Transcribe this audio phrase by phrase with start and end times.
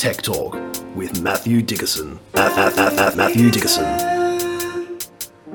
[0.00, 0.54] Tech Talk
[0.96, 2.18] with Matthew Dickerson.
[2.32, 3.84] At, at, at Matthew Dickerson.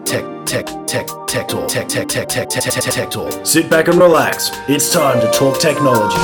[0.06, 1.68] Tech, tech, tech, tech talk.
[1.68, 3.44] Tech, tech, tech, tech, tech, tech, tech talk.
[3.44, 4.52] Sit back and relax.
[4.70, 6.22] It's time to talk technology.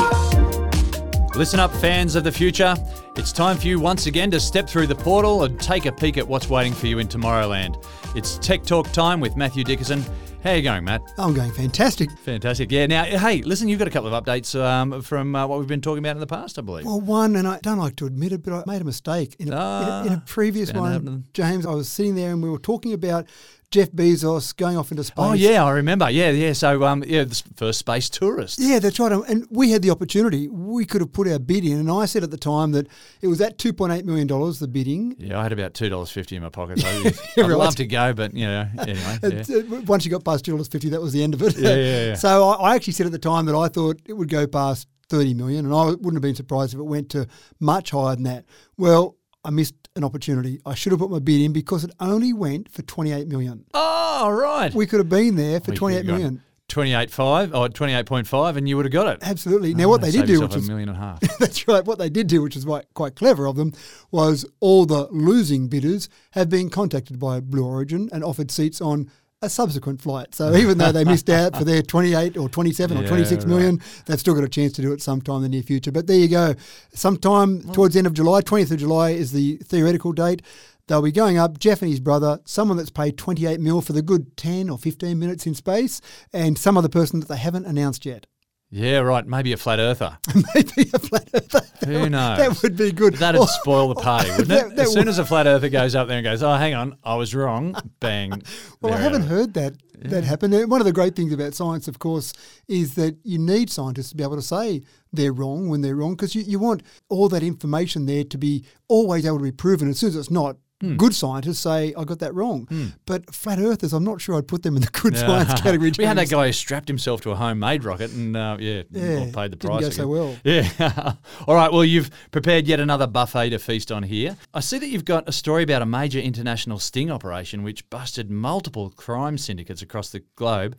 [1.36, 2.76] Listen up, fans of the future.
[3.16, 6.20] It's time for you once again to step through the portal and take a peek
[6.20, 7.84] at what's waiting for you in Tomorrowland.
[8.16, 10.06] It's Tech Talk time with Matthew Dickerson.
[10.44, 11.04] How you going, Matt?
[11.20, 12.10] I'm going fantastic.
[12.20, 12.72] Fantastic.
[12.72, 12.88] Yeah.
[12.88, 15.82] Now, hey, listen, you've got a couple of updates um, from uh, what we've been
[15.82, 16.84] talking about in the past, I believe.
[16.86, 19.36] Well, one, and I don't like to admit it, but I made a mistake.
[19.38, 21.06] In a, in a, in a Ah, previous bound to happen.
[21.06, 23.28] one, James, I was sitting there and we were talking about
[23.72, 25.16] Jeff Bezos going off into space.
[25.18, 26.10] oh yeah, I remember.
[26.10, 26.52] Yeah, yeah.
[26.54, 28.60] So, um, yeah, the first space tourist.
[28.60, 29.12] Yeah, that's right.
[29.30, 30.50] And we had the opportunity.
[30.50, 31.80] We could have put our bid in.
[31.80, 32.88] And I said at the time that
[33.22, 35.16] it was at $2.8 million, the bidding.
[35.18, 36.80] Yeah, I had about two dollars fifty in my pocket.
[36.80, 36.88] So
[37.38, 39.20] I'd love to go, but you know, anyway.
[39.24, 39.78] Yeah.
[39.78, 41.58] Uh, Once you got past $2.50, that was the end of it.
[41.58, 41.76] Yeah, yeah,
[42.08, 42.16] yeah.
[42.16, 44.88] so I, I actually said at the time that I thought it would go past
[45.08, 47.28] 30 million, and I wouldn't have been surprised if it went to
[47.60, 48.46] much higher than that.
[48.78, 50.60] Well, I missed an opportunity.
[50.66, 53.66] I should have put my bid in because it only went for 28 million.
[53.74, 54.74] Oh, right.
[54.74, 56.44] We could have been there for We 28 could've gone million.
[56.70, 59.20] 28.5 or 28.5 and you would have got it.
[59.22, 59.74] Absolutely.
[59.74, 61.20] Now, what they did do, which a was million and a half.
[61.40, 61.84] That's right.
[61.84, 63.74] What they did do, which is quite, quite clever of them,
[64.10, 69.12] was all the losing bidders have been contacted by Blue Origin and offered seats on
[69.42, 70.36] a subsequent flight.
[70.36, 73.82] So even though they missed out for their 28 or 27 or Yeah, 26 million,
[74.06, 75.92] they've still got a chance to do it sometime in the near future.
[75.92, 76.54] But there you go.
[76.94, 80.44] Sometime towards the end of July, 20th of July is the theoretical date.
[80.88, 84.02] They'll be going up, Jeff and his brother, someone that's paid 28 mil for the
[84.02, 86.02] good 10 or 15 minutes in space,
[86.34, 88.28] and some other person that they haven't announced yet.
[88.74, 89.28] Yeah, right.
[89.28, 90.18] Maybe a flat earther.
[90.56, 91.62] Maybe a flat earther.
[91.86, 92.38] Who knows?
[92.38, 93.16] That would be good.
[93.16, 94.76] That'd spoil the party, wouldn't That- it?
[94.78, 96.74] that as soon would- as a flat earther goes up there and goes, "Oh, hang
[96.74, 98.42] on, I was wrong," bang.
[98.82, 99.74] Well, I haven't heard that
[100.04, 100.54] that happen.
[100.54, 102.32] And One of the great things about science, of course,
[102.70, 106.16] is that you need scientists to be able to say they're wrong when they're wrong
[106.16, 109.90] because you, you want all that information there to be always able to be proven.
[109.90, 110.96] As soon as it's not, Hmm.
[110.98, 112.68] good scientists say, I got that wrong.
[113.06, 115.92] But flat earthers, I'm not sure I'd put them in the good science category.
[115.98, 119.26] we had that guy who strapped himself to a homemade rocket and uh, yeah, Yeah,
[119.32, 119.82] paid the didn't price.
[119.82, 119.92] go again.
[119.92, 120.36] so well.
[120.44, 121.14] Yeah.
[121.48, 121.72] All right.
[121.72, 124.36] Well, you've prepared yet another buffet to feast on here.
[124.54, 128.32] I see that you've got a story about a major international sting operation which busted
[128.32, 130.76] multiple crime syndicates across the globe.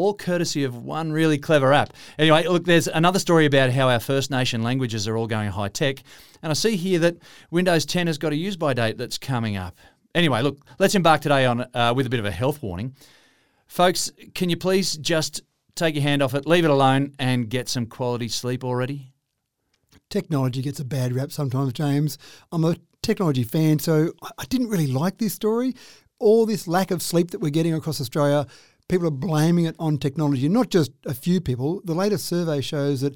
[0.00, 1.92] All courtesy of one really clever app.
[2.18, 5.68] Anyway, look, there's another story about how our First Nation languages are all going high
[5.68, 6.02] tech.
[6.42, 7.18] And I see here that
[7.50, 9.76] Windows 10 has got a use by date that's coming up.
[10.14, 12.94] Anyway, look, let's embark today on uh, with a bit of a health warning.
[13.66, 15.42] Folks, can you please just
[15.74, 19.12] take your hand off it, leave it alone, and get some quality sleep already?
[20.08, 22.16] technology gets a bad rap sometimes, James.
[22.50, 25.74] I'm a technology fan, so I- didn't really like this story.
[26.18, 28.46] All this lack of sleep that we're getting across Australia,
[28.90, 30.48] people are blaming it on technology.
[30.48, 31.80] Not just a few people.
[31.84, 33.14] The latest survey shows that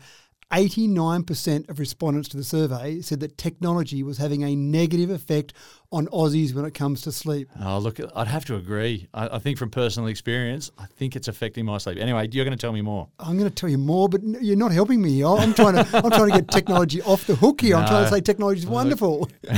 [0.51, 5.53] 89% of respondents to the survey said that technology was having a negative effect
[5.95, 7.49] on Aussies when it comes to sleep.
[7.63, 9.07] Oh, look, I'd have to agree.
[9.15, 11.99] I, I think from personal experience, I think it's affecting my sleep.
[11.99, 13.09] Anyway, you're going to tell me more.
[13.21, 15.25] I'm going to tell you more, but you're not helping me.
[15.25, 17.77] I'm trying to I'm trying to get technology off the hook here.
[17.77, 19.31] I'm trying to say technology is wonderful.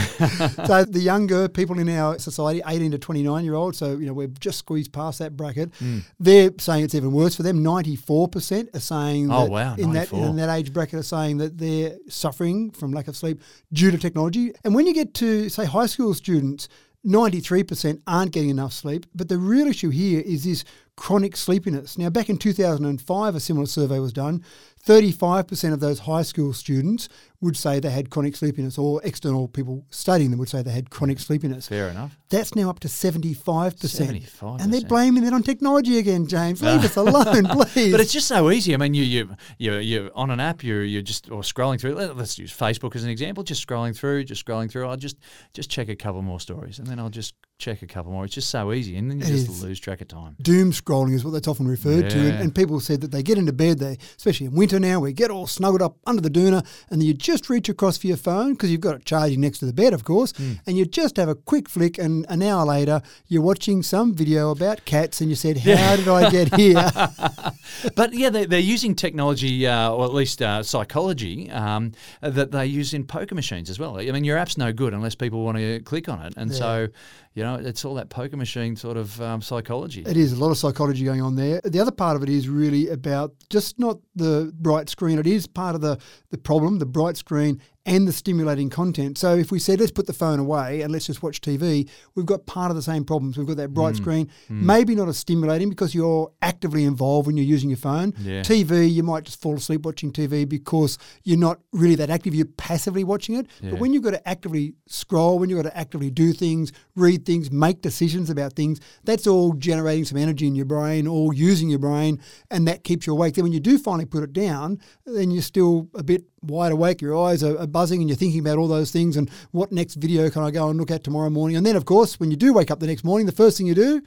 [0.66, 4.12] so the younger people in our society, 18 to 29 year olds, so you know
[4.12, 5.74] we've just squeezed past that bracket.
[5.78, 6.00] Hmm.
[6.20, 7.64] They're saying it's even worse for them.
[7.64, 11.96] 94% are saying Oh, wow, in that in that age bracket are saying that they're
[12.08, 13.40] suffering from lack of sleep
[13.72, 14.52] due to technology.
[14.64, 16.68] And when you get to say high school students.
[17.06, 20.64] 93% aren't getting enough sleep, but the real issue here is this
[20.96, 21.96] chronic sleepiness.
[21.96, 24.42] Now, back in 2005, a similar survey was done.
[24.86, 27.08] 35% of those high school students
[27.42, 30.88] would say they had chronic sleepiness, or external people studying them would say they had
[30.88, 31.68] chronic sleepiness.
[31.68, 32.16] Fair enough.
[32.30, 33.36] That's now up to 75%.
[33.74, 34.60] 75%.
[34.62, 36.62] And they're blaming it on technology again, James.
[36.62, 37.92] Leave us alone, please.
[37.92, 38.72] But it's just so easy.
[38.74, 40.64] I mean, you you you you're on an app.
[40.64, 41.94] You're you're just or scrolling through.
[41.94, 43.44] let- Let's use Facebook as an example.
[43.44, 44.88] Just scrolling through, just scrolling through.
[44.88, 45.16] I'll just
[45.52, 48.24] just check a couple more stories, and then I'll just check a couple more.
[48.24, 49.62] It's just so easy, and then you It just is.
[49.62, 50.36] lose track of time.
[50.40, 52.18] doom scrolling is what that's often referred to.
[52.18, 55.12] And, and people said that they get into bed, they especially in winter now, we
[55.12, 58.16] get all snuggled up under the doona, and then you just reach across for your
[58.16, 60.52] phone because you've got it charging next to the bed, of course, Hmm.
[60.66, 64.50] and you just have a quick flick, and an hour later you're watching some video
[64.50, 66.90] about cats, and you said, "How did I get here?"
[67.94, 72.66] But yeah, they, they're using technology, uh, or at least uh, psychology, um, that they
[72.66, 73.98] use in poker machines as well.
[73.98, 76.88] I mean, your app's no good unless people want to click on it, and so
[77.36, 80.02] you know it's all that poker machine sort of um, psychology.
[80.06, 81.60] It is a lot of psychology going on there.
[81.62, 85.18] The other part of it is really about just not the bright screen.
[85.18, 85.98] It is part of the,
[86.30, 89.16] the problem, the bright screen and the stimulating content.
[89.16, 92.26] So if we said let's put the phone away and let's just watch TV, we've
[92.26, 93.38] got part of the same problems.
[93.38, 93.74] We've got that Mm.
[93.74, 98.12] bright screen, maybe not as stimulating because you're actively involved when you're using your phone.
[98.22, 98.42] Yeah.
[98.42, 102.34] TV, you might just fall asleep watching TV because you're not really that active.
[102.34, 103.46] You're passively watching it.
[103.62, 103.70] Yeah.
[103.70, 107.24] But when you've got to actively scroll, when you've got to actively do things, read
[107.24, 111.70] things, make decisions about things, that's all generating some energy in your brain, all using
[111.70, 112.18] your brain,
[112.50, 113.34] and that keeps you awake.
[113.34, 117.00] Then when you do finally put it down, then you're still a bit wide awake.
[117.00, 119.94] Your eyes are, are buzzing, and you're thinking about all those things and what next
[119.94, 121.56] video can I go and look at tomorrow morning.
[121.56, 123.66] And then, of course, when you do wake up the next morning, the first thing
[123.66, 124.02] you do,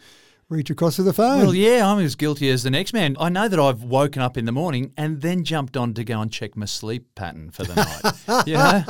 [0.48, 1.42] reach across to the phone.
[1.42, 3.16] Well, yeah, I'm as guilty as the next man.
[3.20, 6.20] I know that I've woken up in the morning and then jumped on to go
[6.22, 8.46] and check my sleep pattern for the night.
[8.48, 8.82] you know,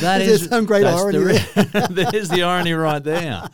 [0.00, 3.48] that is some great irony the re- There's the irony right there.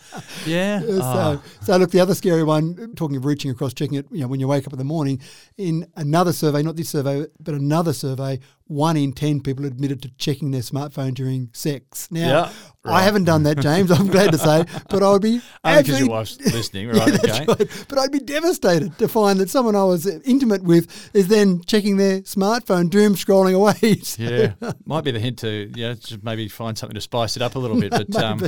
[0.47, 0.81] Yeah.
[0.85, 4.21] So, Oh, so look, the other scary one, talking of reaching across, checking it, you
[4.21, 5.21] know, when you wake up in the morning,
[5.57, 10.09] in another survey, not this survey, but another survey, one in 10 people admitted to
[10.17, 12.09] checking their smartphone during sex.
[12.11, 12.51] Now,
[12.85, 15.83] Yeah, I haven't done that, James, I'm glad to say, but I would be only
[15.83, 17.13] because your wife's listening, Yeah, right?
[17.13, 17.45] that's okay.
[17.47, 17.85] right.
[17.89, 21.99] But I'd be devastated to find that someone I was intimate with is then checking
[21.99, 23.75] their smartphone, doom scrolling away.
[24.03, 24.55] So- Yeah,
[24.87, 27.59] might be the hint to yeah, just maybe find something to spice it up a
[27.59, 27.91] little bit.
[27.91, 28.41] But um,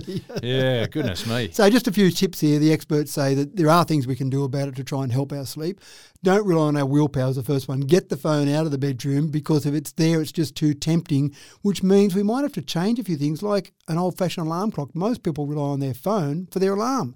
[0.42, 1.50] yeah, goodness me.
[1.52, 2.58] So, just a few tips here.
[2.58, 5.12] The experts say that there are things we can do about it to try and
[5.12, 5.80] help our sleep.
[6.22, 7.80] Don't rely on our willpower is the first one.
[7.80, 11.34] Get the phone out of the bedroom because if it's there, it's just too tempting,
[11.62, 14.70] which means we might have to change a few things like an old fashioned alarm
[14.72, 14.94] clock.
[14.94, 17.14] Most people rely on their phone for their alarm.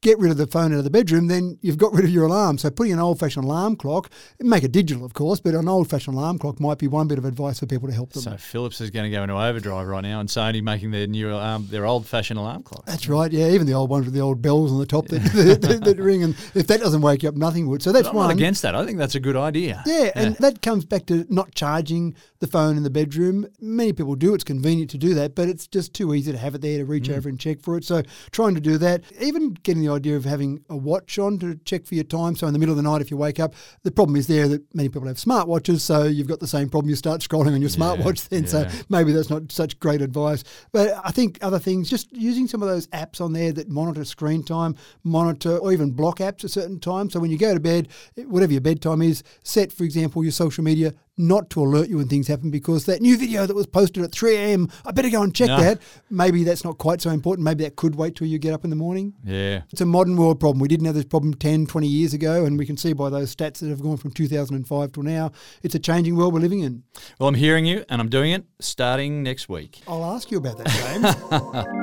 [0.00, 2.26] Get rid of the phone out of the bedroom, then you've got rid of your
[2.26, 2.56] alarm.
[2.56, 4.08] So putting an old fashioned alarm clock,
[4.38, 7.18] make it digital, of course, but an old fashioned alarm clock might be one bit
[7.18, 8.22] of advice for people to help them.
[8.22, 11.34] So Philips is going to go into overdrive right now, and Sony making their new
[11.34, 12.86] um, their old fashioned alarm clock.
[12.86, 13.48] That's right, yeah.
[13.48, 15.98] Even the old ones with the old bells on the top that, that, that, that
[15.98, 17.82] ring, and if that doesn't wake you up, nothing would.
[17.82, 18.28] So that's I'm one.
[18.28, 18.76] not against that.
[18.76, 19.82] I think that's a good idea.
[19.84, 23.46] Yeah, and that comes back to not charging the phone in the bedroom.
[23.60, 24.32] Many people do.
[24.32, 26.84] It's convenient to do that, but it's just too easy to have it there to
[26.84, 26.88] Mm.
[26.88, 27.82] reach over and check for it.
[27.84, 31.56] So trying to do that, even getting the idea of having a watch on to
[31.64, 32.36] check for your time.
[32.36, 34.48] So in the middle of the night, if you wake up, the problem is there
[34.48, 36.90] that many people have smartwatches, so you've got the same problem.
[36.90, 38.46] You start scrolling on your smartwatch then.
[38.46, 40.44] So maybe that's not such great advice.
[40.72, 44.04] But I think other things, just using some of those apps on there that monitor
[44.04, 47.12] screen time, monitor or even block apps at certain times.
[47.12, 50.64] So when you go to bed, whatever your bedtime is, set, for example, your social
[50.64, 54.02] media not to alert you when things happen because that new video that was posted
[54.04, 55.60] at 3 a.m., I better go and check No.
[55.60, 55.80] that.
[56.10, 57.44] Maybe that's not quite so important.
[57.44, 59.14] Maybe that could wait till you get up in the morning.
[59.24, 59.62] Yeah.
[59.70, 60.60] It's a modern world problem.
[60.60, 63.34] We didn't have this problem 10, 20 years ago, and we can see by those
[63.34, 65.32] stats that have gone from 2005 till now,
[65.62, 66.82] it's a changing world we're living in.
[67.18, 69.80] Well, I'm hearing you, and I'm doing it starting next week.
[69.88, 71.78] I'll ask you about that, James.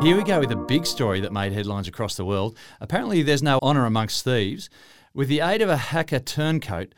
[0.06, 2.56] Here we go with a big story that made headlines across the world.
[2.80, 4.68] Apparently, there's no honour amongst thieves.
[5.14, 6.94] With the aid of a hacker turncoat,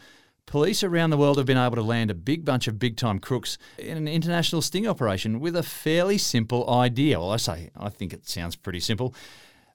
[0.49, 3.19] police around the world have been able to land a big bunch of big time
[3.19, 7.21] crooks in an international sting operation with a fairly simple idea.
[7.21, 9.15] Well, I say, I think it sounds pretty simple.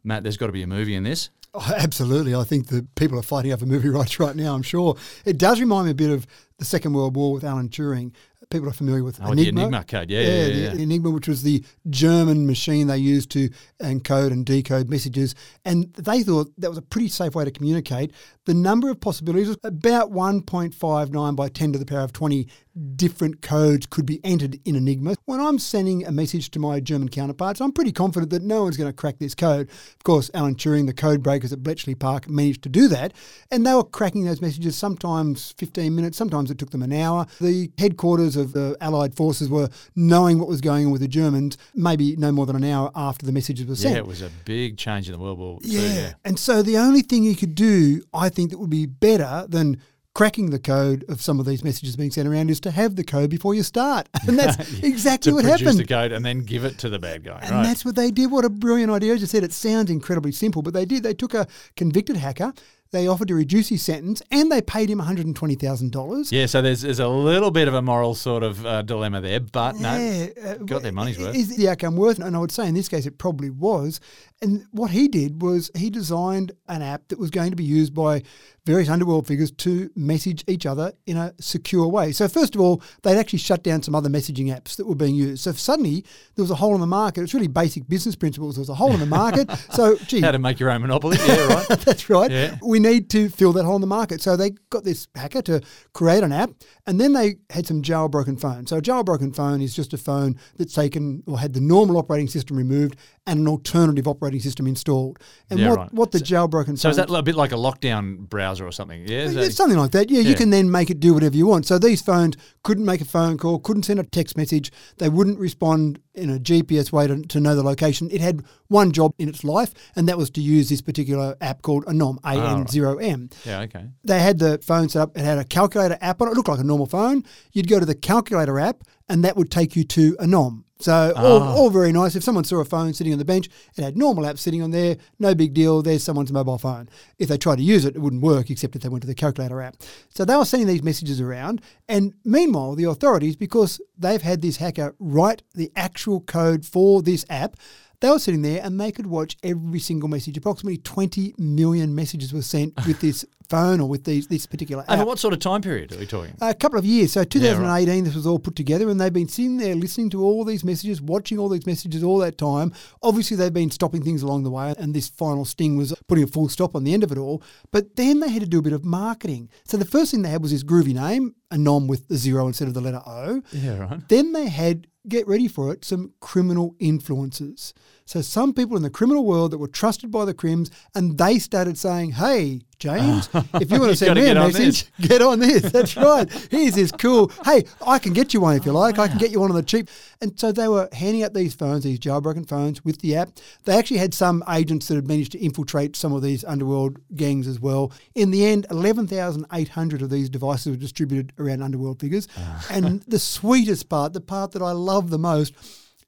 [0.04, 1.30] Matt, there's got to be a movie in this.
[1.54, 2.34] Oh, absolutely.
[2.34, 4.98] I think that people are fighting over movie rights right now, I'm sure.
[5.24, 6.26] It does remind me a bit of
[6.58, 8.12] the Second World War with Alan Turing.
[8.54, 9.62] People are familiar with Oh, the Enigma.
[9.62, 10.12] Enigma code.
[10.12, 10.72] Yeah, yeah, the yeah.
[10.74, 13.50] Enigma, which was the German machine they used to
[13.82, 15.34] encode and decode messages.
[15.66, 18.12] And they thought that was a pretty safe way to communicate.
[18.46, 22.48] The number of possibilities was about 1.59 by 10 to the power of 20
[22.96, 25.16] different codes could be entered in Enigma.
[25.26, 28.78] When I'm sending a message to my German counterparts, I'm pretty confident that no one's
[28.78, 29.70] going to crack this code.
[29.70, 33.14] Of course, Alan Turing, the code breakers at Bletchley Park, managed to do that.
[33.52, 37.28] And they were cracking those messages sometimes 15 minutes, sometimes it took them an hour.
[37.40, 41.58] The headquarters of the Allied forces were knowing what was going on with the Germans
[41.76, 43.96] maybe no more than an hour after the messages were sent.
[43.96, 45.70] Yeah, it was a big change in the World War II.
[45.70, 45.94] Yeah.
[45.94, 46.14] Yeah.
[46.26, 49.82] And so the only thing you could do, I think, that would be better than
[50.14, 53.04] cracking the code of some of these messages being sent around is to have the
[53.04, 54.08] code before you start.
[54.28, 55.80] And that's exactly what produce happened.
[55.80, 57.40] the code and then give it to the bad guy.
[57.42, 57.64] And right.
[57.64, 58.32] that's what they did.
[58.32, 59.14] What a brilliant idea.
[59.14, 61.04] As you said, it sounds incredibly simple, but they did.
[61.04, 62.54] They took a convicted hacker,
[62.94, 66.32] they offered to reduce his sentence, and they paid him $120,000.
[66.32, 69.40] Yeah, so there's, there's a little bit of a moral sort of uh, dilemma there,
[69.40, 71.36] but no, Yeah, uh, got their money's worth.
[71.36, 72.26] Is the outcome worth it?
[72.26, 74.00] And I would say in this case it probably was.
[74.44, 77.96] And what he did was he designed an app that was going to be used
[77.96, 78.22] by
[78.66, 82.12] various underworld figures to message each other in a secure way.
[82.12, 85.16] So first of all, they'd actually shut down some other messaging apps that were being
[85.16, 85.44] used.
[85.44, 86.06] So suddenly
[86.36, 87.24] there was a hole in the market.
[87.24, 88.56] It's really basic business principles.
[88.56, 89.50] There was a hole in the market.
[89.74, 91.18] So gee, How to make your own monopoly?
[91.26, 91.68] Yeah, right.
[91.80, 92.30] that's right.
[92.30, 92.58] Yeah.
[92.62, 94.22] We need to fill that hole in the market.
[94.22, 95.62] So they got this hacker to
[95.94, 96.52] create an app,
[96.86, 98.70] and then they had some jailbroken phones.
[98.70, 102.28] So a jailbroken phone is just a phone that's taken or had the normal operating
[102.28, 105.18] system removed and an alternative operating system installed.
[105.50, 105.94] And Yeah, what, right.
[105.94, 108.72] what the jailbroken phone So is that a bit like a lockdown browser browser or
[108.72, 109.08] something.
[109.08, 110.10] Yeah, Yeah, something like that.
[110.10, 111.66] Yeah, you can then make it do whatever you want.
[111.66, 114.72] So these phones couldn't make a phone call, couldn't send a text message.
[114.98, 118.10] They wouldn't respond in a GPS way to, to know the location.
[118.12, 121.62] It had one job in its life, and that was to use this particular app
[121.62, 123.30] called Anom, A N zero M.
[123.34, 123.86] Ah, yeah, okay.
[124.04, 125.18] They had the phone set up.
[125.18, 126.32] It had a calculator app on it.
[126.32, 127.24] It looked like a normal phone.
[127.52, 130.64] You'd go to the calculator app, and that would take you to Anom.
[130.84, 131.54] So all, Ah.
[131.56, 132.14] all very nice.
[132.14, 134.72] If someone saw a phone sitting on the bench, it had normal apps sitting on
[134.72, 134.98] there.
[135.18, 135.82] No big deal.
[135.82, 136.90] There's someone's mobile phone.
[137.18, 139.16] If they tried to use it, it wouldn't work except if they went to the
[139.16, 139.78] calculator app.
[140.10, 141.62] So they were sending these messages around.
[141.88, 147.26] And meanwhile, the authorities, because they've had this hacker write the actual code for this
[147.30, 147.56] app,
[148.04, 150.36] they were sitting there and they could watch every single message.
[150.36, 154.90] Approximately 20 million messages were sent with this phone or with these, this particular app.
[154.90, 156.36] Over what sort of time period are we talking?
[156.42, 157.14] A couple of years.
[157.14, 160.22] So Yeah, 2018, this was all put together, and they've been sitting there listening to
[160.22, 162.74] all these messages, watching all these messages all that time.
[163.02, 166.28] Obviously, they've been stopping things along the way, and this final sting was putting a
[166.28, 167.42] full stop on the end of it all.
[167.72, 169.50] But then they had to do a bit of marketing.
[169.64, 172.48] So the first thing they had was this groovy name, a nom with the zero
[172.48, 173.42] instead of the letter O.
[173.54, 174.10] Yeah, right.
[174.10, 177.74] Then they had, get ready for it, some criminal influences.
[178.06, 181.40] So some people in the criminal world that were trusted by the crims, and they
[181.40, 185.72] started saying, "Hey, James, if you want to send me a message, get on this.
[185.72, 186.30] That's right.
[186.52, 187.32] Here's this cool.
[187.46, 189.00] Hey, I can get you one if you like.
[189.00, 189.90] I can get you one on the cheap."
[190.22, 193.30] And so they were handing out these phones, these jailbroken phones with the app.
[193.64, 197.48] They actually had some agents that had managed to infiltrate some of these underworld gangs
[197.48, 197.92] as well.
[198.16, 202.28] In the end, 11,800 of these devices were distributed around underworld figures.
[202.70, 205.54] and the sweetest part, the part that I love the most,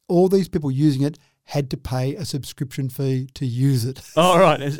[0.07, 4.01] all these people using it had to pay a subscription fee to use it.
[4.17, 4.79] Oh, right.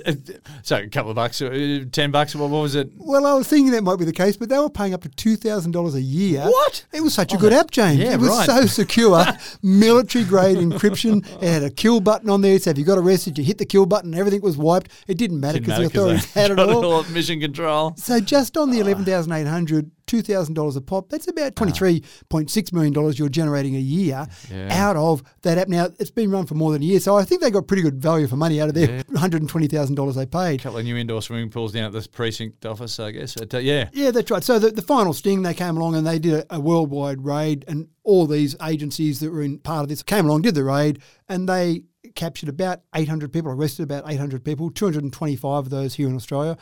[0.64, 2.36] So a couple of bucks, uh, ten bucks.
[2.36, 2.90] What, what was it?
[2.96, 5.10] Well, I was thinking that might be the case, but they were paying up to
[5.10, 6.44] two thousand dollars a year.
[6.46, 6.86] What?
[6.94, 8.00] It was such a good app, James.
[8.00, 8.46] yeah, it was right.
[8.46, 9.24] so secure,
[9.62, 11.26] military grade encryption.
[11.42, 13.66] It had a kill button on there, so if you got arrested, you hit the
[13.66, 14.90] kill button, everything was wiped.
[15.08, 17.02] It didn't matter because the authorities had it all.
[17.02, 17.94] at mission control.
[17.98, 21.10] So just on the eleven thousand eight hundred, two thousand dollars a pop.
[21.10, 24.68] That's about twenty three point six million dollars you're generating a year Yeah.
[24.88, 25.68] out of that app.
[25.68, 27.84] Now it's been run for more than a year, so I think they got pretty
[27.84, 30.60] good value for money out of their one hundred and twenty thousand dollars they paid.
[30.60, 33.36] A couple of new indoor swimming pools down at this precinct office, I guess.
[33.38, 33.90] Uh, yeah.
[33.94, 34.44] Yeah, that's right.
[34.44, 37.66] So the, the final sting, they came along and they did a, a worldwide raid,
[37.68, 41.02] and all these agencies that were in part of this came along, did the raid,
[41.28, 41.84] and they
[42.14, 46.56] captured about 800 people, arrested about 800 people, 225 of those here in Australia,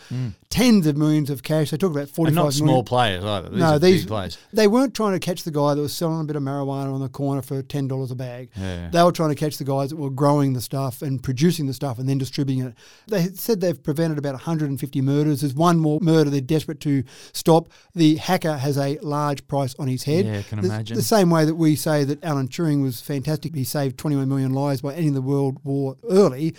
[0.50, 1.70] tens of millions of cash.
[1.72, 2.28] They talk about 45 Hmm.
[2.28, 2.52] And not million.
[2.54, 3.50] small players either.
[3.50, 4.38] These no, these players.
[4.54, 7.02] they weren't trying to catch the guy that was selling a bit of marijuana on
[7.02, 8.50] the corner for ten dollars a bag.
[8.56, 8.90] Yeah.
[8.90, 11.74] They were trying to catch the guys that were growing the stuff and producing the
[11.74, 12.74] stuff and then distributing it.
[13.08, 15.42] They said they've prevented about 150 murders.
[15.42, 17.70] There's one more murder they're desperate to stop.
[17.94, 20.26] The hacker has a large price on his head.
[20.26, 20.96] Yeah, I can The- imagine.
[20.96, 23.56] The same way that we say that Alan Turing was fantastic.
[23.56, 26.56] He saved 21 million lives by ending the World War early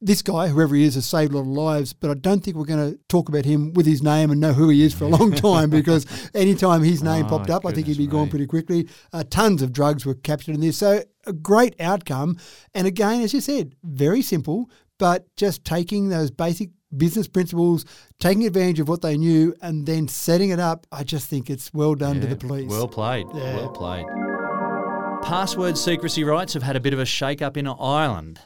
[0.00, 2.56] this guy, whoever he is, has saved a lot of lives, but I don't think
[2.56, 5.04] we're going to talk about him with his name and know who he is for
[5.04, 8.12] a long time because anytime his name Oh, popped up, I think he'd be goodness
[8.12, 8.88] gone pretty quickly.
[9.12, 10.78] Uh, tons of drugs were captured in this.
[10.78, 12.38] So, a great outcome.
[12.74, 17.84] And again, as you said, very simple, but just taking those basic business principles,
[18.18, 20.86] taking advantage of what they knew, and then setting it up.
[20.90, 22.70] I just think it's well done to the police.
[22.70, 23.26] Well played.
[23.34, 23.56] Yeah.
[23.56, 24.06] Well played.
[25.22, 28.40] Password secrecy rights have had a bit of a shake up in Ireland.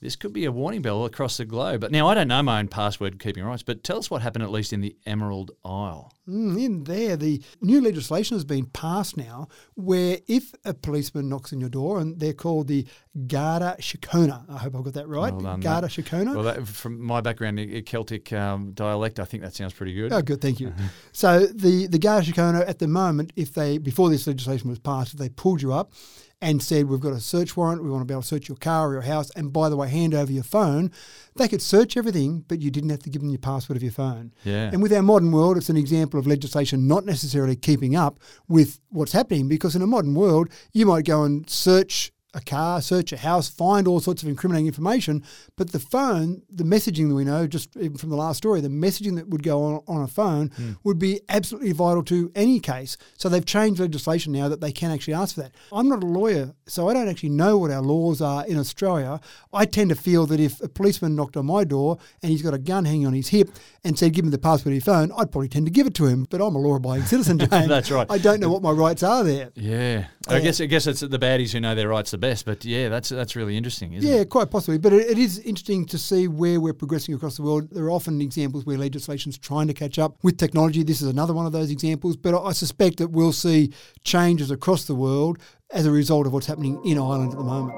[0.00, 1.80] This could be a warning bell across the globe.
[1.80, 4.44] But now I don't know my own password keeping rights, but tell us what happened
[4.44, 6.12] at least in the Emerald Isle.
[6.28, 11.52] Mm, in there, the new legislation has been passed now where if a policeman knocks
[11.52, 12.86] on your door, and they're called the
[13.26, 15.32] Garda Síochána, I hope I've got that right.
[15.32, 15.88] Well done, Garda.
[15.88, 16.34] Síochána.
[16.34, 20.12] Well, that, from my background in Celtic um, dialect, I think that sounds pretty good.
[20.12, 20.72] Oh, good, thank you.
[21.12, 25.14] so the the Garda Síochána at the moment, if they before this legislation was passed,
[25.14, 25.92] if they pulled you up
[26.40, 28.56] and said we've got a search warrant, we want to be able to search your
[28.56, 30.92] car or your house, and by the way, hand over your phone,
[31.36, 33.92] they could search everything, but you didn't have to give them your password of your
[33.92, 34.32] phone.
[34.44, 34.70] Yeah.
[34.72, 38.80] And with our modern world, it's an example of legislation not necessarily keeping up with
[38.90, 43.12] what's happening because in a modern world, you might go and search a car, search
[43.12, 45.24] a house, find all sorts of incriminating information,
[45.56, 48.68] but the phone, the messaging that we know, just even from the last story, the
[48.68, 50.72] messaging that would go on, on a phone hmm.
[50.84, 52.98] would be absolutely vital to any case.
[53.16, 55.54] So they've changed legislation now that they can actually ask for that.
[55.72, 59.20] I'm not a lawyer, so I don't actually know what our laws are in Australia.
[59.52, 62.52] I tend to feel that if a policeman knocked on my door and he's got
[62.52, 63.50] a gun hanging on his hip
[63.84, 65.94] and said, give me the password of your phone, I'd probably tend to give it
[65.94, 66.26] to him.
[66.28, 67.68] But I'm a law-abiding citizen, James.
[67.68, 68.06] That's right.
[68.10, 69.50] I don't know what my rights are there.
[69.54, 70.08] Yeah.
[70.28, 72.44] I guess I guess it's the baddies who know their rights the best.
[72.44, 74.28] But yeah, that's that's really interesting, isn't Yeah, it?
[74.30, 74.78] quite possibly.
[74.78, 77.68] But it, it is interesting to see where we're progressing across the world.
[77.70, 80.82] There are often examples where legislation's trying to catch up with technology.
[80.82, 82.16] This is another one of those examples.
[82.16, 83.72] But I suspect that we'll see
[84.04, 85.38] changes across the world
[85.70, 87.74] as a result of what's happening in Ireland at the moment.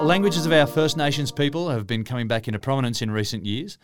[0.00, 3.78] Languages of our First Nations people have been coming back into prominence in recent years.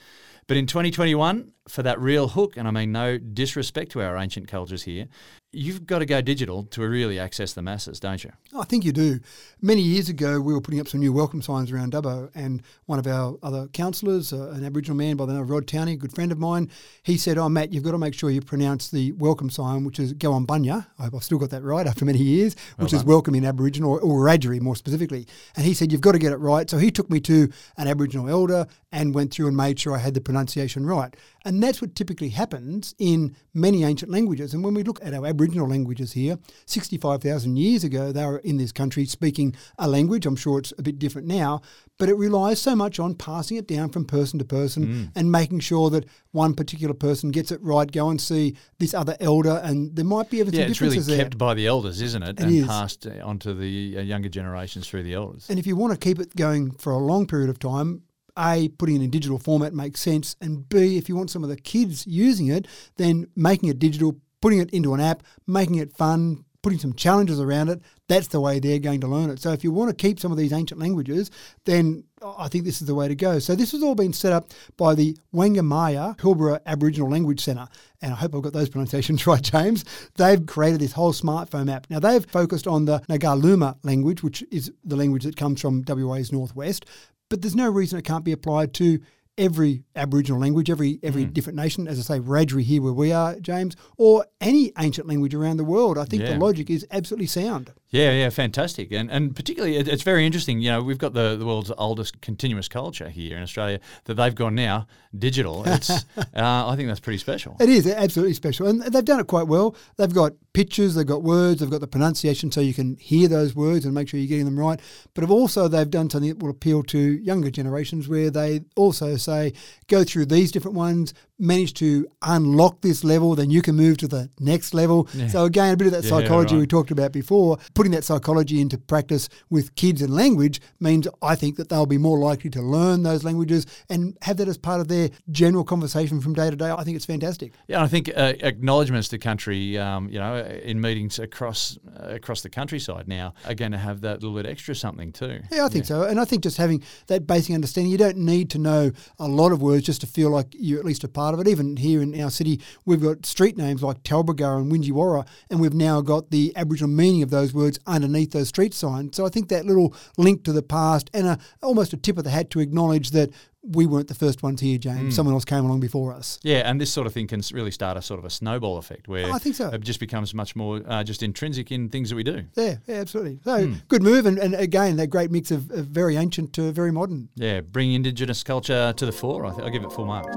[0.49, 4.49] But in 2021, for that real hook, and I mean no disrespect to our ancient
[4.49, 5.07] cultures here,
[5.53, 8.31] you've got to go digital to really access the masses, don't you?
[8.57, 9.21] I think you do.
[9.61, 12.99] Many years ago, we were putting up some new welcome signs around Dubbo, and one
[12.99, 15.97] of our other councillors, uh, an Aboriginal man by the name of Rod Towney, a
[15.97, 16.71] good friend of mine,
[17.03, 19.99] he said, "Oh, Matt, you've got to make sure you pronounce the welcome sign, which
[19.99, 22.93] is go on bunya." I hope I've still got that right after many years, which
[22.93, 25.27] is welcome in Aboriginal or, or Wiradjuri more specifically.
[25.57, 27.89] And he said, "You've got to get it right." So he took me to an
[27.89, 31.15] Aboriginal elder and went through and made sure I had the pronunciation right.
[31.45, 34.55] And that's what typically happens in many ancient languages.
[34.55, 38.57] And when we look at our Aboriginal languages here, 65,000 years ago, they were in
[38.57, 40.27] this country speaking a language.
[40.27, 41.61] I'm sure it's a bit different now,
[41.99, 45.11] but it relies so much on passing it down from person to person Mm.
[45.17, 47.91] and making sure that one particular person gets it right.
[47.91, 50.95] Go and see this other elder, and there might be ever some Yeah, it's really
[50.97, 51.25] differences there.
[51.25, 52.39] kept by the elders, isn't it?
[52.39, 52.67] It and is.
[52.67, 55.49] passed uh, on to the uh, younger generations through the elders.
[55.51, 58.03] And if you want to keep it going for a long period of time,
[58.39, 60.37] A, putting it in digital format makes sense.
[60.41, 64.17] And B, if you want some of the kids using it, then making it digital,
[64.41, 68.41] putting it into an app, making it fun, putting some challenges around it, that's the
[68.41, 69.41] way they're going to learn it.
[69.41, 71.31] So if you want to keep some of these ancient languages,
[71.65, 73.39] then I think this is the way to go.
[73.39, 77.69] So this has all been set up by the Wangka Maya Pilbara Aboriginal Language Centre.
[78.03, 79.85] And I hope I've got those pronunciations right, James.
[80.17, 81.87] They've created this whole smartphone app.
[81.89, 86.33] Now they've focused on the Ngarluma language, which is the language that comes from WA's
[86.33, 86.85] northwest.
[87.31, 89.01] But there's no reason it can't be applied to
[89.39, 91.89] every Aboriginal language, every every different nation.
[91.89, 95.65] As I say, Wiradjuri here where we are, James, or any ancient language around the
[95.65, 95.97] world.
[95.97, 96.35] I think Yeah.
[96.35, 97.73] the logic is absolutely sound.
[97.89, 100.61] Yeah, yeah, fantastic, and and particularly it, it's very interesting.
[100.61, 104.35] You know, we've got the, the world's oldest continuous culture here in Australia that they've
[104.35, 105.65] gone now digital.
[105.67, 107.57] It's uh, I think that's pretty special.
[107.61, 109.75] It is absolutely special, and they've done it quite well.
[109.97, 113.55] They've got pictures, they've got words, they've got the pronunciation, so you can hear those
[113.55, 114.81] words and make sure you're getting them right.
[115.15, 119.53] But also they've done something that will appeal to younger generations, where they also say,
[119.87, 124.09] go through these different ones, manage to unlock this level, then you can move to
[124.09, 125.09] the next level.
[125.29, 126.61] So again, a bit of that Yeah, psychology right.
[126.61, 131.35] we talked about before, putting that psychology into practice with kids and language means I
[131.35, 134.81] think that they'll be more likely to learn those languages and have that as part
[134.81, 136.71] of their general conversation from day to day.
[136.71, 137.53] I think it's fantastic.
[137.69, 142.43] Yeah, I think uh, acknowledgements to country, um, you know, in meetings across uh, across
[142.43, 145.41] the countryside now are going to have that little bit extra something too.
[145.51, 146.03] Yeah, I think so.
[146.03, 149.53] And I think just having that basic understanding, you don't need to know a lot
[149.53, 151.49] of words just to feel like you're at least a part of it.
[151.49, 155.75] Even here in our city, we've got street names like Talbragar and Wingewarra, and we've
[155.75, 159.17] now got the Aboriginal meaning of those words underneath those street signs.
[159.17, 162.25] So I think that little link to the past and a, almost a tip of
[162.25, 163.31] the hat to acknowledge that
[163.63, 165.15] we weren't the first ones here, James.
[165.15, 166.39] Someone else came along before us.
[166.43, 169.07] Yeah, and this sort of thing can really start a sort of a snowball effect
[169.07, 169.69] where I think so.
[169.69, 172.45] it just becomes much more uh, just intrinsic in things that we do.
[172.57, 173.39] Yeah, yeah, absolutely.
[173.45, 176.91] So good move, and, and again, that great mix of, of very ancient to very
[176.91, 177.29] modern.
[177.35, 179.45] Yeah, bring Indigenous culture to the fore.
[179.45, 180.35] I th- I'll give it full marks.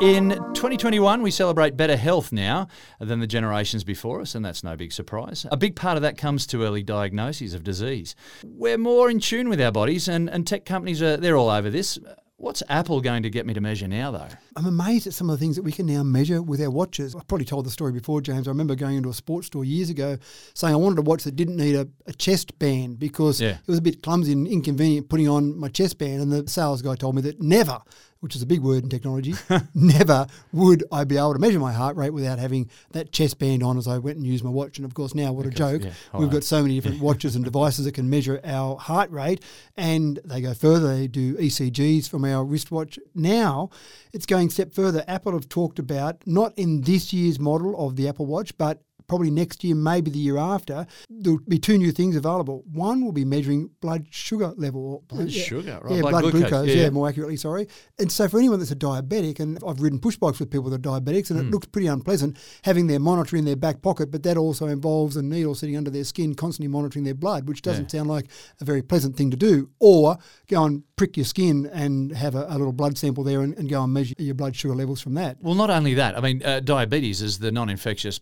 [0.00, 2.66] In 2021, we celebrate better health now
[2.98, 5.46] than the generations before us, and that's no big surprise.
[5.52, 8.16] A big part of that comes to early diagnoses of disease.
[8.44, 11.70] We're more in tune with our bodies, and, and tech companies are they're all over
[11.70, 12.00] this.
[12.36, 14.26] What's Apple going to get me to measure now, though?
[14.56, 17.14] I'm amazed at some of the things that we can now measure with our watches.
[17.14, 18.48] I've probably told the story before, James.
[18.48, 20.18] I remember going into a sports store years ago
[20.54, 23.50] saying I wanted a watch that didn't need a, a chest band because Yeah.
[23.58, 26.20] it was a bit clumsy and inconvenient putting on my chest band.
[26.20, 27.78] And the sales guy told me that never,
[28.22, 29.34] which is a big word in technology,
[29.74, 33.64] never would I be able to measure my heart rate without having that chest band
[33.64, 34.78] on as I went and used my watch.
[34.78, 35.82] And of course, now what a joke.
[35.82, 39.42] yeah, We've got so many different watches and devices that can measure our heart rate.
[39.76, 42.96] And they go further, they do ECGs from our wristwatch.
[43.12, 43.70] Now
[44.12, 45.02] it's going a step further.
[45.08, 48.82] Apple have talked about, not in this year's model of the Apple Watch, but
[49.12, 52.64] probably next year, maybe the year after, there'll be two new things available.
[52.72, 55.04] One will be measuring blood sugar level.
[55.06, 55.42] Blood Yeah.
[55.44, 56.68] sugar, right, Yeah, blood blood, glucose, glucose.
[56.68, 56.90] yeah, yeah, yeah.
[56.90, 57.66] more accurately, sorry.
[57.98, 60.86] And so for anyone that's a diabetic, and I've ridden push bikes with people that
[60.86, 61.50] are diabetics, and it Hmm.
[61.50, 65.22] looks pretty unpleasant having their monitor in their back pocket, but that also involves a
[65.22, 68.28] needle sitting under their skin, constantly monitoring their blood, which doesn't sound like
[68.62, 69.68] a very pleasant thing to do.
[69.78, 70.16] Or
[70.48, 73.68] go and prick your skin and have a, a little blood sample there and, and
[73.68, 75.36] go and measure your blood sugar levels from that.
[75.42, 76.16] Well, not only that.
[76.16, 78.20] I mean, uh, diabetes is the non-infectious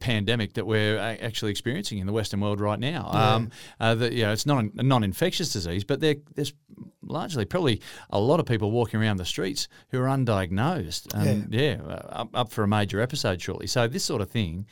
[0.00, 3.08] pandemic that we're actually experiencing in the Western world right now.
[3.12, 6.52] Um, uh, the, you know, it's not a non-infectious disease, but there's
[7.02, 11.12] largely probably a lot of people walking around the streets who are undiagnosed.
[11.14, 13.66] And yeah, uh, up, up for a major episode shortly.
[13.66, 14.66] So this sort of thing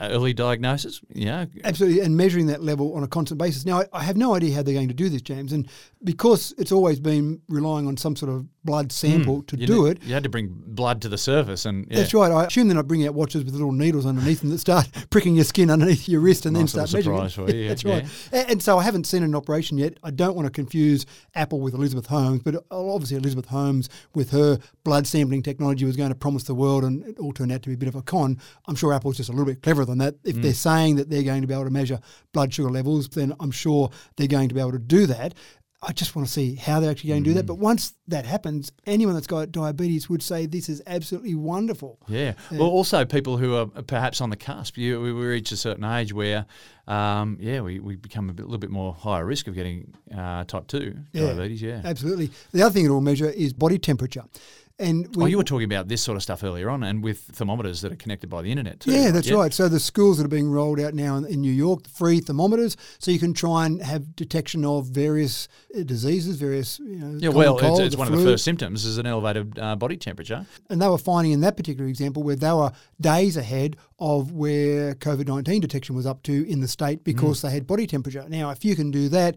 [0.00, 1.00] early diagnosis.
[1.12, 3.64] Yeah, Absolutely, and measuring that level on a constant basis.
[3.64, 5.68] Now, I, I have no idea how they're going to do this, James, and
[6.04, 9.64] because it's always been relying on some sort of blood sample to Hmm.
[9.64, 10.02] Do ne- it.
[10.02, 11.98] You had to bring blood to the surface, and yeah.
[11.98, 12.32] That's right.
[12.32, 15.34] I assume they're not bringing out watches with little needles underneath them that start pricking
[15.36, 17.28] your skin underneath your wrist and Nice then start measuring.
[17.28, 18.04] for you, yeah, That's right.
[18.32, 19.98] A- And so I haven't seen an operation yet.
[20.02, 24.58] I don't want to confuse Apple with Elizabeth Holmes, but obviously Elizabeth Holmes with her
[24.84, 27.68] blood sampling technology was going to promise the world, and it all turned out to
[27.68, 28.38] be a bit of a con.
[28.66, 30.14] I'm sure Apple's just a little bit than that.
[30.24, 32.00] If they're saying that they're going to be able to measure
[32.32, 35.34] blood sugar levels, then I'm sure they're going to be able to do that.
[35.82, 37.44] I just want to see how they're actually going to do that.
[37.44, 42.00] But once that happens, anyone that's got diabetes would say this is absolutely wonderful.
[42.08, 42.32] Yeah.
[42.50, 44.78] Well, also people who are perhaps on the cusp.
[44.78, 46.46] You, we, we reach a certain age where,
[46.88, 50.44] um, yeah, we, we become a bit, little bit more higher risk of getting uh,
[50.44, 51.26] type two Yeah.
[51.26, 51.60] diabetes.
[51.60, 51.82] Yeah.
[51.84, 52.30] Absolutely.
[52.52, 54.24] The other thing it will measure is body temperature.
[54.78, 57.80] And Oh, you were talking about this sort of stuff earlier on, and with thermometers
[57.80, 58.92] that are connected by the internet too.
[58.92, 59.52] yeah, that's right.
[59.54, 62.20] So the schools that are being rolled out now in, in New York, the free
[62.20, 67.18] thermometers, so you can try and have detection of various uh, diseases, various you know.
[67.18, 69.96] Yeah, well, cold, it's, it's one of the first symptoms is an elevated uh, body
[69.96, 70.44] temperature.
[70.68, 74.94] And they were finding in that particular example where they were days ahead of where
[74.96, 78.26] COVID 19 detection was up to in the state because they had body temperature.
[78.28, 79.36] Now, if you can do that,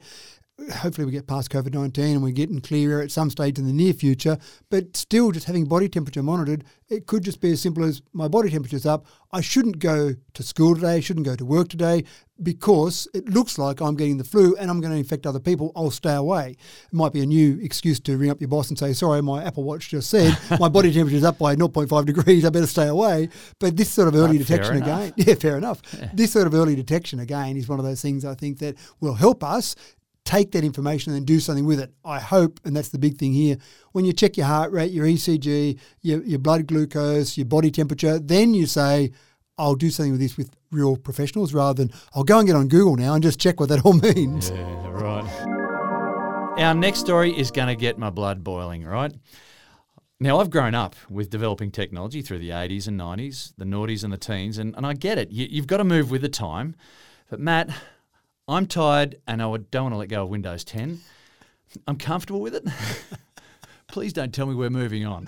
[0.74, 3.74] hopefully we get past COVID 19 and we're getting clearer at some stage in the
[3.74, 4.38] near future,
[4.70, 8.28] but still just having body temperature monitored, it could just be as simple as my
[8.28, 9.06] body temperature's up.
[9.32, 12.04] I shouldn't go to school today, I shouldn't go to work today
[12.42, 15.72] because it looks like I'm getting the flu and I'm going to infect other people.
[15.76, 16.56] I'll stay away.
[16.86, 19.44] It might be a new excuse to ring up your boss and say, sorry, my
[19.44, 23.30] Apple Watch just said my body temperature's up by 0.5 degrees, I better stay away.
[23.60, 25.82] But this sort of early fair detection again, yeah, fair enough.
[26.14, 29.16] This sort of early detection again is one of those things I think that will
[29.16, 29.76] help us
[30.30, 31.92] take that information and then do something with it.
[32.06, 33.58] I hope, and that's the big thing here,
[33.94, 38.20] when you check your heart rate, your ECG, your, your blood glucose, your body temperature,
[38.20, 39.12] then you say,
[39.58, 42.68] I'll do something with this with real professionals rather than I'll go and get on
[42.68, 44.52] Google now and just check what that all means.
[44.52, 46.60] Yeah, right.
[46.60, 49.14] Our next story is going to get my blood boiling, right?
[50.20, 54.14] Now, I've grown up with developing technology through the 80s and 90s, the noughties and
[54.14, 55.32] the teens, and, and I get it.
[55.32, 56.76] You, you've got to move with the time.
[57.30, 57.70] But, Matt,
[58.50, 61.00] I'm tired and I don't want to let go of Windows 10.
[61.88, 62.64] I'm comfortable with it.
[63.88, 65.28] Please don't tell me we're moving on.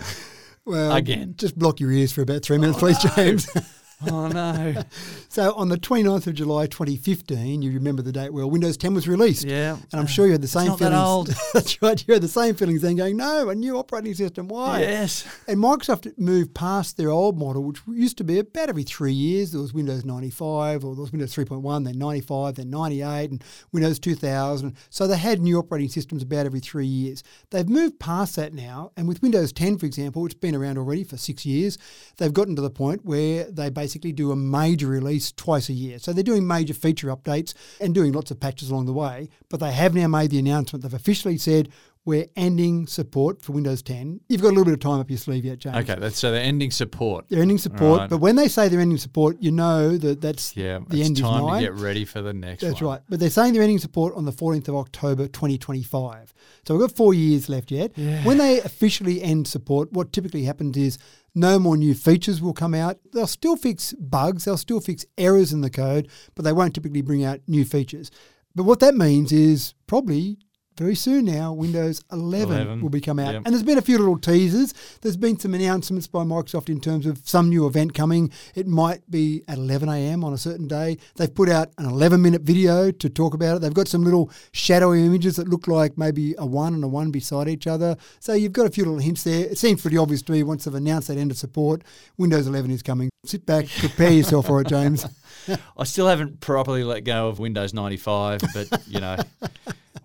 [0.65, 1.35] Well, Again.
[1.37, 3.49] Just block your ears for about three minutes, oh, please, James.
[4.09, 4.83] Oh, no.
[5.29, 9.07] so on the 29th of July 2015, you remember the date well, Windows 10 was
[9.07, 9.43] released.
[9.43, 9.77] Yeah.
[9.91, 11.07] And I'm sure you had the same not that feelings.
[11.07, 11.27] old.
[11.53, 12.03] That's right.
[12.07, 14.47] You had the same feelings then going, no, a new operating system.
[14.47, 14.81] Why?
[14.81, 15.27] Yes.
[15.47, 19.51] And Microsoft moved past their old model, which used to be about every three years.
[19.51, 23.99] There was Windows 95, or there was Windows 3.1, then 95, then 98, and Windows
[23.99, 24.75] 2000.
[24.89, 27.23] So they had new operating systems about every three years.
[27.49, 31.03] They've moved past that now, and with Windows 10, for example, it's been around already
[31.03, 31.77] for six years.
[32.17, 35.99] They've gotten to the point where they basically do a major release twice a year.
[35.99, 39.29] So they're doing major feature updates and doing lots of patches along the way.
[39.49, 40.83] But they have now made the announcement.
[40.83, 41.69] They've officially said
[42.03, 44.21] we're ending support for Windows 10.
[44.27, 45.77] You've got a little bit of time up your sleeve yet, James.
[45.77, 47.25] Okay, that's, so they're ending support.
[47.29, 48.09] They're ending support, Right.
[48.09, 51.41] but when they say they're ending support, you know that that's Yeah, the end time
[51.43, 51.59] is nigh.
[51.59, 52.93] to get ready for the next That's one.
[52.93, 53.01] right.
[53.07, 56.33] But they're saying they're ending support on the 14th of October 2025.
[56.67, 57.91] So we've got four years left yet.
[58.23, 60.97] When they officially end support, what typically happens is
[61.33, 62.97] no more new features will come out.
[63.13, 67.01] They'll still fix bugs, they'll still fix errors in the code, but they won't typically
[67.01, 68.11] bring out new features.
[68.55, 70.37] But what that means is probably
[70.77, 73.33] very soon now, Windows 11, 11, will be come out.
[73.33, 73.43] yep.
[73.45, 74.73] And there's been a few little teasers.
[75.01, 78.31] There's been some announcements by Microsoft in terms of some new event coming.
[78.55, 80.23] It might be at 11 a.m.
[80.23, 80.97] on a certain day.
[81.17, 83.61] They've put out an 11 minute video to talk about it.
[83.61, 87.11] They've got some little shadowy images that look like maybe a one and a one
[87.11, 87.97] beside each other.
[88.19, 89.45] So you've got a few little hints there.
[89.45, 91.83] It seems pretty obvious to me once they've announced that end of support,
[92.17, 93.09] Windows 11 is coming.
[93.25, 95.05] Sit back, prepare yourself for it, James.
[95.77, 99.17] I still haven't properly let go of Windows 95, but you know,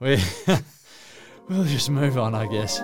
[0.01, 0.19] we,
[1.49, 2.83] we'll just move on, I guess.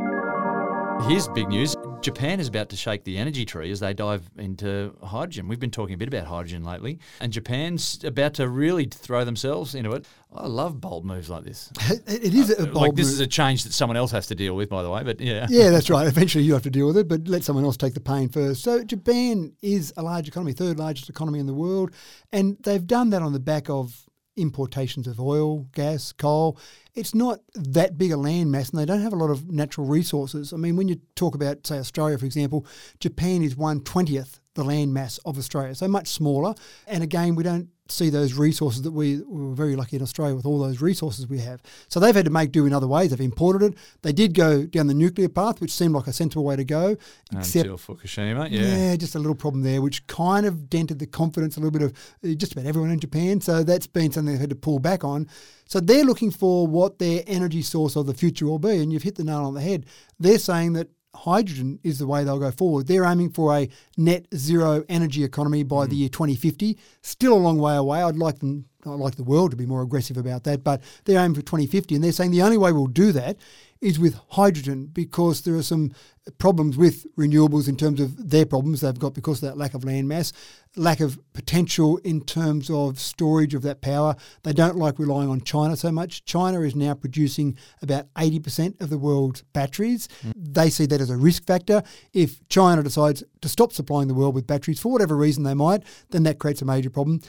[1.08, 1.74] Here's big news.
[2.00, 5.48] Japan is about to shake the energy tree as they dive into hydrogen.
[5.48, 9.74] We've been talking a bit about hydrogen lately, and Japan's about to really throw themselves
[9.74, 10.06] into it.
[10.34, 11.70] I love bold moves like this.
[12.06, 13.14] It- is a uh, bold like this move.
[13.14, 15.02] is a change that someone else has to deal with, by the way.
[15.02, 16.06] But yeah, Yeah, that's right.
[16.06, 18.62] Eventually you have to deal with it, but let someone else take the pain first.
[18.62, 21.90] So Japan is a large economy, third largest economy in the world,
[22.32, 26.58] and they've done that on the back of importations of oil, gas, coal.
[26.94, 30.52] It's not that big a landmass and they don't have a lot of natural resources.
[30.52, 32.66] I mean, when you talk about, say, Australia, for example,
[33.00, 36.54] Japan is one twentieth the land mass of Australia, so much smaller.
[36.86, 40.34] And again, we don't see those resources that we, we were very lucky in Australia
[40.34, 41.60] with all those resources we have.
[41.88, 43.10] So they've had to make do in other ways.
[43.10, 43.78] They've imported it.
[44.02, 46.96] They did go down the nuclear path, which seemed like a sensible way to go.
[47.32, 48.60] Except, Until Fukushima, yeah.
[48.60, 51.82] Yeah, just a little problem there, which kind of dented the confidence a little bit
[51.82, 51.92] of
[52.24, 53.40] uh, just about everyone in Japan.
[53.40, 55.28] So that's been something they've had to pull back on.
[55.66, 58.78] So they're looking for what their energy source of the future will be.
[58.78, 59.86] And you've hit the nail on the head.
[60.18, 62.86] They're saying that hydrogen is the way they'll go forward.
[62.86, 65.90] They're aiming for a net zero energy economy by mm.
[65.90, 66.78] the year 2050.
[67.02, 68.02] Still a long way away.
[68.02, 71.18] I'd like them, I'd like the world to be more aggressive about that, but they're
[71.18, 73.36] aiming for 2050, and they're saying the only way we'll do that
[73.82, 75.92] is with hydrogen because there are some
[76.38, 79.82] problems with renewables in terms of their problems they've got because of that lack of
[79.84, 80.32] land mass,
[80.76, 84.14] lack of potential in terms of storage of that power.
[84.44, 86.24] They don't like relying on China so much.
[86.24, 90.08] China is now producing about 80% of the world's batteries.
[90.24, 90.32] Mm.
[90.36, 91.82] They see that as a risk factor.
[92.12, 95.82] If China decides to stop supplying the world with batteries for whatever reason they might,
[96.10, 97.20] then that creates a major problem.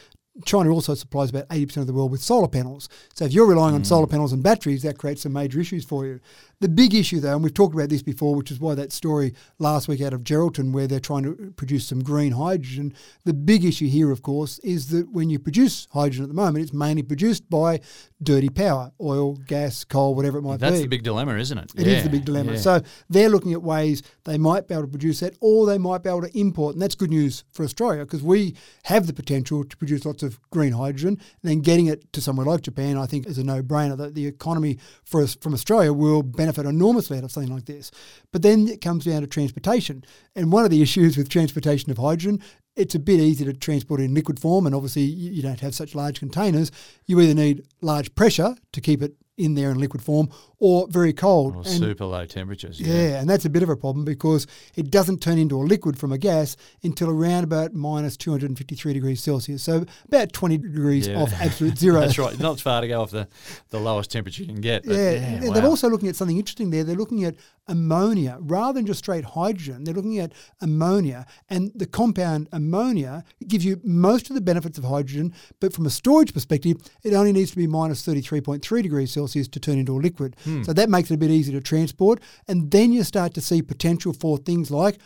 [0.45, 2.89] China also supplies about 80% of the world with solar panels.
[3.13, 3.85] So if you're relying on mm.
[3.85, 6.19] solar panels and batteries, that creates some major issues for you.
[6.59, 9.33] The big issue, though, and we've talked about this before, which is why that story
[9.59, 12.93] last week out of Geraldton, where they're trying to produce some green hydrogen,
[13.25, 16.63] the big issue here, of course, is that when you produce hydrogen at the moment,
[16.63, 17.81] it's mainly produced by
[18.23, 20.77] dirty power, oil, gas, coal, whatever it might That's be.
[20.77, 21.71] That's the big dilemma, isn't it?
[21.75, 22.53] It yeah, is the big dilemma.
[22.53, 22.59] Yeah.
[22.59, 26.01] So they're looking at ways they might be able to produce that, or they might
[26.01, 29.63] be able to import, and that's good news for Australia because we have the potential
[29.63, 33.05] to produce lots of green hydrogen, and then getting it to somewhere like Japan, I
[33.05, 33.97] think, is a no-brainer.
[33.97, 37.91] That the economy for us from Australia will benefit enormously out of something like this.
[38.31, 40.03] But then it comes down to transportation.
[40.35, 42.41] And one of the issues with transportation of hydrogen,
[42.75, 45.93] it's a bit easy to transport in liquid form, and obviously you don't have such
[45.93, 46.71] large containers.
[47.05, 51.11] You either need large pressure to keep it in there in liquid form or very
[51.11, 51.55] cold.
[51.55, 52.79] Or and super low temperatures.
[52.79, 52.93] Yeah.
[52.93, 53.19] yeah.
[53.19, 56.11] and that's a bit of a problem because it doesn't turn into a liquid from
[56.11, 59.63] a gas until around about minus 253 degrees Celsius.
[59.63, 61.21] So about 20 degrees yeah.
[61.21, 62.01] off absolute zero.
[62.01, 62.39] that's right.
[62.39, 63.27] Not far to go off the,
[63.69, 64.85] the lowest temperature you can get.
[64.85, 65.53] yeah, yeah wow.
[65.53, 66.83] they're also looking at something interesting there.
[66.83, 67.35] They're looking at
[67.67, 69.83] ammonia rather than just straight hydrogen.
[69.83, 74.83] They're looking at ammonia, and the compound ammonia gives you most of the benefits of
[74.83, 79.47] hydrogen, but from a storage perspective, it only needs to be minus 33.3 degrees Celsius
[79.49, 80.35] to turn into a liquid.
[80.43, 80.63] Hmm.
[80.63, 82.21] So that makes it a bit easier to transport.
[82.47, 84.97] And then you start to see potential for things like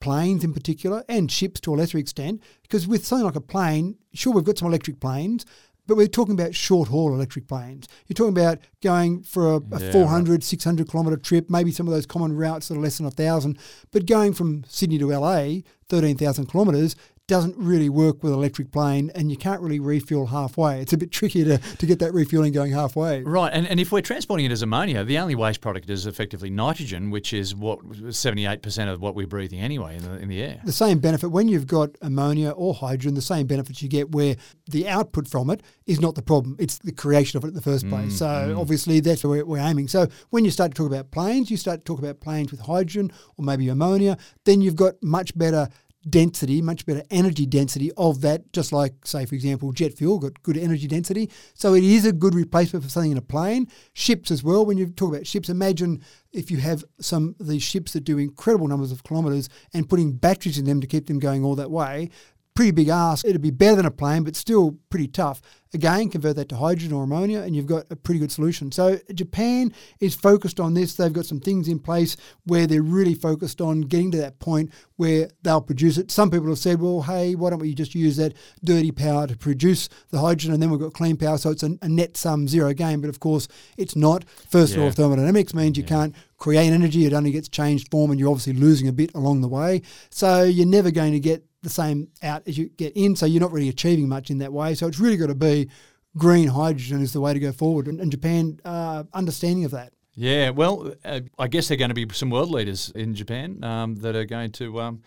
[0.00, 2.42] planes in particular and ships to a lesser extent.
[2.62, 5.46] Because with something like a plane, sure, we've got some electric planes,
[5.86, 7.88] but we're talking about short haul electric planes.
[8.06, 10.42] You're talking about going for a, a yeah, 400, right.
[10.42, 13.58] 600 kilometre trip, maybe some of those common routes that are less than a 1,000.
[13.92, 19.30] But going from Sydney to LA, 13,000 kilometres, doesn't really work with electric plane and
[19.30, 20.80] you can't really refuel halfway.
[20.80, 23.22] It's a bit tricky to, to get that refueling going halfway.
[23.22, 23.50] Right.
[23.52, 27.10] And, and if we're transporting it as ammonia, the only waste product is effectively nitrogen,
[27.10, 30.60] which is what 78% of what we're breathing anyway in the, in the air.
[30.64, 34.36] The same benefit when you've got ammonia or hydrogen, the same benefits you get where
[34.68, 36.56] the output from it is not the problem.
[36.58, 38.14] It's the creation of it in the first place.
[38.14, 38.60] Mm, so mm.
[38.60, 39.88] obviously that's where we're aiming.
[39.88, 42.60] So when you start to talk about planes, you start to talk about planes with
[42.60, 45.68] hydrogen or maybe ammonia, then you've got much better
[46.08, 50.42] density, much better energy density of that, just like, say, for example, jet fuel got
[50.42, 51.30] good energy density.
[51.54, 53.68] So it is a good replacement for something in a plane.
[53.92, 57.92] Ships as well, when you talk about ships, imagine if you have some these ships
[57.92, 61.44] that do incredible numbers of kilometres and putting batteries in them to keep them going
[61.44, 62.10] all that way,
[62.54, 63.26] pretty big ask.
[63.26, 65.42] It'd be better than a plane, but still pretty tough.
[65.72, 68.70] Again, convert that to hydrogen or ammonia, and you've got a pretty good solution.
[68.70, 70.94] So Japan is focused on this.
[70.94, 74.70] They've got some things in place where they're really focused on getting to that point
[74.96, 76.12] where they'll produce it.
[76.12, 79.36] Some people have said, well, hey, why don't we just use that dirty power to
[79.36, 82.46] produce the hydrogen, and then we've got clean power, so it's a, a net sum
[82.46, 83.00] zero game.
[83.00, 84.24] But of course, it's not.
[84.48, 84.82] First yeah.
[84.82, 85.88] law of thermodynamics means you yeah.
[85.88, 89.40] can't create energy; it only gets changed form, and you're obviously losing a bit along
[89.40, 89.82] the way.
[90.10, 93.40] So you're never going to get the same out as you get in, so you're
[93.40, 94.74] not really achieving much in that way.
[94.74, 95.68] So it's really got to be
[96.16, 99.92] green hydrogen is the way to go forward, and, and Japan uh, understanding of that.
[100.14, 103.96] Yeah, well, uh, I guess they're going to be some world leaders in Japan um,
[103.96, 105.02] that are going to um,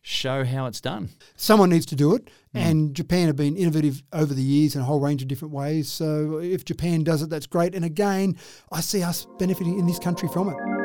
[0.00, 1.10] show how it's done.
[1.36, 2.30] Someone needs to do it, mm.
[2.54, 5.90] and Japan have been innovative over the years in a whole range of different ways.
[5.90, 7.74] So if Japan does it, that's great.
[7.74, 8.38] And again,
[8.72, 10.75] I see us benefiting in this country from it.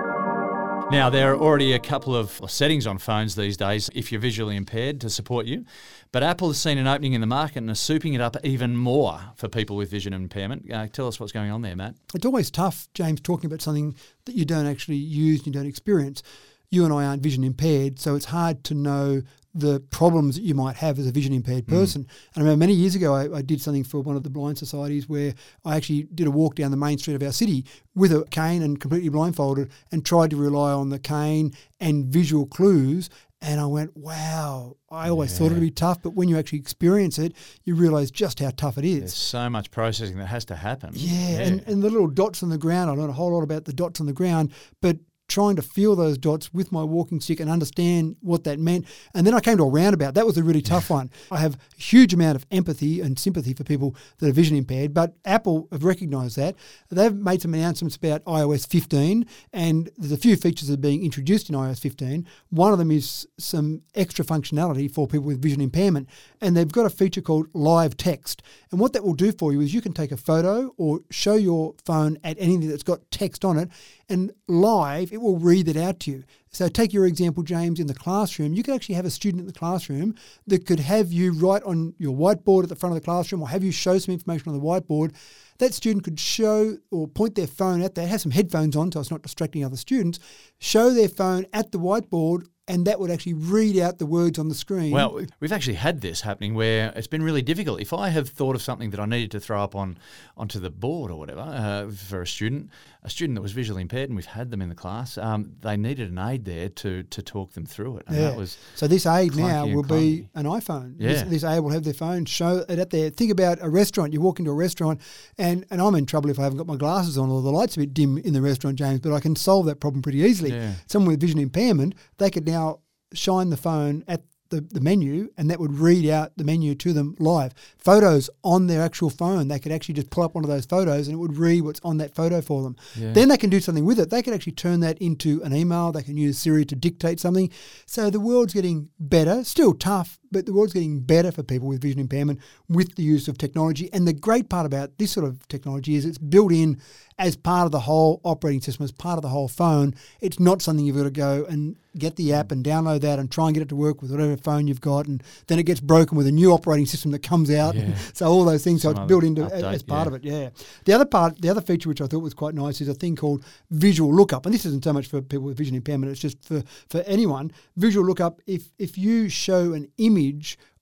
[0.91, 4.57] Now, there are already a couple of settings on phones these days if you're visually
[4.57, 5.63] impaired to support you,
[6.11, 8.75] but Apple has seen an opening in the market and is souping it up even
[8.75, 10.69] more for people with vision impairment.
[10.69, 11.95] Uh, tell us what's going on there, Matt.
[12.13, 15.65] It's always tough, James, talking about something that you don't actually use, and you don't
[15.65, 16.23] experience.
[16.69, 19.21] You and I aren't vision impaired, so it's hard to know
[19.53, 21.69] the problems that you might have as a vision impaired mm.
[21.69, 22.03] person.
[22.03, 22.07] Mm.
[22.35, 24.57] And I remember many years ago, I, I, did something for one of the blind
[24.57, 25.33] societies where
[25.65, 28.61] I actually did a walk down the main street of our city with a cane
[28.61, 33.09] and completely blindfolded and tried to rely on the cane and visual clues
[33.43, 34.77] And I went, wow.
[34.91, 37.33] I always thought it'd be tough, but when you actually experience it,
[37.63, 38.99] you realize just how tough it is.
[38.99, 40.91] There's so much processing that has to happen.
[40.93, 43.65] Yeah, And, and the little dots on the ground, I learned a whole lot about
[43.65, 44.97] the dots on the ground, but
[45.31, 48.85] trying to feel those dots with my walking stick and understand what that meant.
[49.15, 50.13] And then I came to a roundabout.
[50.13, 51.09] That was a really tough one.
[51.31, 54.93] I have a huge amount of empathy and sympathy for people that are vision impaired,
[54.93, 56.55] but Apple have recognized that.
[56.89, 61.03] They've made some announcements about iOS 15, and there's a few features that are being
[61.03, 62.27] introduced in iOS 15.
[62.49, 66.09] One of them is some extra functionality for people with vision impairment,
[66.41, 68.43] and they've got a feature called live text.
[68.71, 71.35] And what that will do for you is you can take a photo or show
[71.35, 73.69] your phone at anything that's got text on it,
[74.09, 76.23] and live, it will read it out to you.
[76.49, 78.53] So, take your example, James, in the classroom.
[78.53, 80.15] You could actually have a student in the classroom
[80.47, 83.49] that could have you write on your whiteboard at the front of the classroom or
[83.49, 85.15] have you show some information on the whiteboard.
[85.59, 88.99] That student could show or point their phone at that, have some headphones on so
[88.99, 90.19] it's not distracting other students,
[90.59, 94.47] show their phone at the whiteboard and that would actually read out the words on
[94.47, 94.91] the screen.
[94.91, 97.81] Well, we've actually had this happening where it's been really difficult.
[97.81, 99.97] If I have thought of something that I needed to throw up on
[100.37, 102.69] onto the board or whatever uh, for a student,
[103.03, 105.75] a student that was visually impaired, and we've had them in the class, um, they
[105.75, 108.03] needed an aid there to to talk them through it.
[108.07, 108.29] And yeah.
[108.29, 110.95] that was so this aid now will be an iPhone.
[110.99, 111.09] Yeah.
[111.09, 113.09] This, this aid will have their phone, show it at there.
[113.09, 114.13] Think about a restaurant.
[114.13, 115.01] You walk into a restaurant,
[115.37, 117.75] and, and I'm in trouble if I haven't got my glasses on or the light's
[117.75, 120.51] a bit dim in the restaurant, James, but I can solve that problem pretty easily.
[120.51, 120.73] Yeah.
[120.87, 122.81] Someone with vision impairment, they could now
[123.13, 126.93] shine the phone at the, the menu and that would read out the menu to
[126.93, 127.53] them live.
[127.77, 131.07] Photos on their actual phone, they could actually just pull up one of those photos
[131.07, 132.75] and it would read what's on that photo for them.
[132.95, 133.13] Yeah.
[133.13, 134.09] Then they can do something with it.
[134.09, 135.91] They can actually turn that into an email.
[135.91, 137.49] They can use Siri to dictate something.
[137.85, 141.81] So the world's getting better, still tough, but the world's getting better for people with
[141.81, 142.39] vision impairment
[142.69, 143.89] with the use of technology.
[143.93, 146.79] And the great part about this sort of technology is it's built in
[147.19, 149.93] as part of the whole operating system, as part of the whole phone.
[150.21, 153.29] It's not something you've got to go and get the app and download that and
[153.29, 155.07] try and get it to work with whatever phone you've got.
[155.07, 157.75] And then it gets broken with a new operating system that comes out.
[157.75, 157.93] Yeah.
[158.13, 160.07] so all those things, so it's built into update, as part yeah.
[160.07, 160.23] of it.
[160.23, 160.49] Yeah.
[160.85, 163.15] The other part, the other feature which I thought was quite nice is a thing
[163.15, 166.43] called visual lookup, and this isn't so much for people with vision impairment; it's just
[166.43, 167.51] for for anyone.
[167.75, 168.41] Visual lookup.
[168.47, 170.20] If if you show an image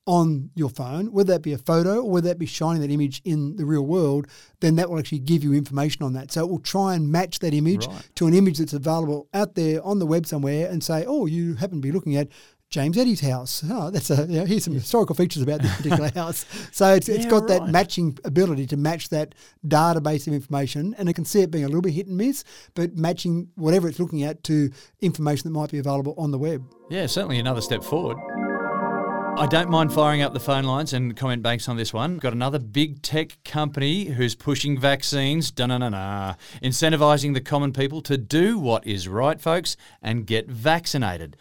[0.05, 3.21] on your phone, whether that be a photo or whether that be shining that image
[3.25, 4.25] in the real world,
[4.59, 6.31] then that will actually give you information on that.
[6.31, 8.09] So it will try and match that image Right.
[8.15, 11.53] to an image that's available out there on the web somewhere and say, oh, you
[11.55, 12.27] happen to be looking at
[12.71, 13.63] James Eddy's house.
[13.71, 16.43] Oh, that's a you know, here's some historical features about this particular house.
[16.71, 19.35] So it's, it's Yeah, got that matching ability to match that
[19.67, 22.43] database of information, and I can see it being a little bit hit and miss,
[22.73, 24.71] but matching whatever it's looking at to
[25.01, 26.63] information that might be available on the web.
[26.89, 28.17] Yeah, certainly another step forward.
[29.39, 32.17] I don't mind firing up the phone lines and comment banks on this one.
[32.17, 37.71] Got another big tech company who's pushing vaccines, da na na na, incentivizing the common
[37.71, 41.37] people to do what is right, folks, and get vaccinated.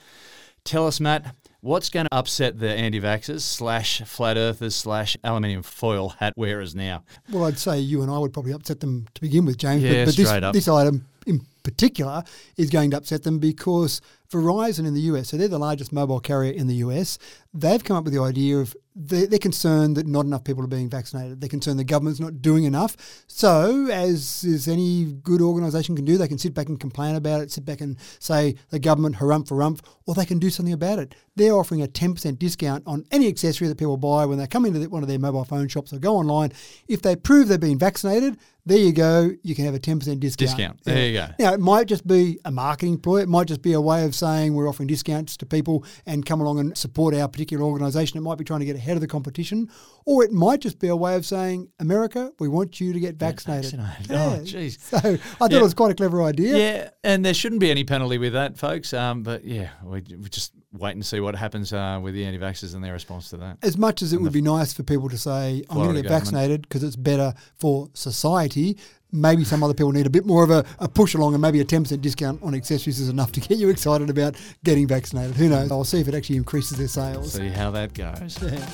[0.63, 5.65] Tell us, Matt, what's going to upset the anti vaxxers slash flat earthers slash aluminium
[5.65, 7.03] foil hat wearers now?
[7.33, 9.83] Well, I'd say you and I would probably upset them to begin with, James.
[9.83, 10.53] Yeah, but, but this, straight up.
[10.55, 12.25] this item in particular
[12.57, 16.21] is going to upset them because Verizon in the US, so they're the largest mobile
[16.21, 17.19] carrier in the US,
[17.55, 20.69] they've come up with the idea of they're, they're concerned that not enough people are
[20.69, 21.41] being vaccinated.
[21.41, 22.97] They're concerned the government's not doing enough.
[23.27, 27.51] So, as any good organisation can do, they can sit back and complain about it,
[27.51, 30.99] sit back and say the government harumph for rumph, or they can do something about
[30.99, 31.15] it.
[31.37, 34.87] They're offering a 10% discount on any accessory that people buy when they come into
[34.89, 36.53] one of their mobile phone shops or go online.
[36.89, 38.37] If they prove they've been vaccinated,
[38.69, 39.31] there you go.
[39.43, 40.37] You can have a 10% discount.
[40.39, 40.85] Discount.
[40.85, 41.29] There you go.
[41.39, 43.23] Now, it might just be a marketing ploy.
[43.23, 46.41] It might just be a way of saying we're offering discounts to people and come
[46.41, 48.19] along and support our particular organisation.
[48.19, 49.69] It might be trying to get ahead of the competition.
[50.05, 53.17] Or it might just be a way of saying, America, we want you to get
[53.17, 53.81] vaccinated.
[53.81, 54.11] vaccinated.
[54.17, 54.79] Oh, jeez.
[54.81, 55.59] So I thought Yeah.
[55.59, 56.57] it was quite a clever idea.
[56.57, 58.93] Yeah, and there shouldn't be any penalty with that, folks.
[58.93, 62.39] Um, but yeah, we, we just wait and see what happens uh, with the anti
[62.39, 63.59] vaxxers and their response to that.
[63.63, 66.09] As much as it would be nice for people to say, I'm going to get
[66.09, 66.25] government.
[66.25, 68.77] vaccinated because it's better for society,
[69.13, 71.61] maybe some other people need a bit more of a, a push along and maybe
[71.61, 75.37] a 10% discount on accessories is enough to get you excited about getting vaccinated.
[75.37, 75.71] Who knows?
[75.71, 77.33] I'll see if it actually increases their sales.
[77.33, 78.39] See how that goes.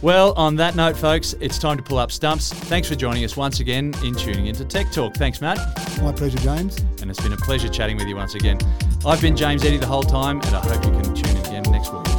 [0.00, 2.52] Well, on that note, folks, it's time to pull up stumps.
[2.52, 5.14] Thanks for joining us once again in tuning into Tech Talk.
[5.16, 5.58] Thanks, Matt.
[6.00, 6.78] My pleasure, James.
[7.02, 8.58] And it's been a pleasure chatting with you once again.
[9.04, 11.62] I've been James Eddy the whole time, and I hope you can tune in again
[11.72, 12.17] next week.